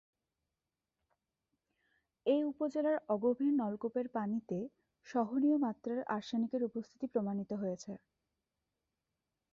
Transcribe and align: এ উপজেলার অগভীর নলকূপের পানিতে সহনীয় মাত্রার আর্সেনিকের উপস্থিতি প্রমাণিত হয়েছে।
এ 2.25 2.37
উপজেলার 2.45 2.97
অগভীর 3.09 3.51
নলকূপের 3.53 4.07
পানিতে 4.09 4.57
সহনীয় 5.07 5.57
মাত্রার 5.57 5.99
আর্সেনিকের 6.15 6.61
উপস্থিতি 6.63 7.05
প্রমাণিত 7.13 7.51
হয়েছে। 7.53 7.91